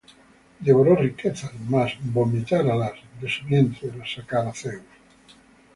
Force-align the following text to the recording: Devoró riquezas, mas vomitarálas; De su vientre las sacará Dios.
Devoró 0.67 0.95
riquezas, 0.95 1.51
mas 1.69 1.93
vomitarálas; 2.01 2.95
De 3.21 3.29
su 3.29 3.45
vientre 3.45 3.95
las 3.95 4.11
sacará 4.11 4.51
Dios. 4.51 4.81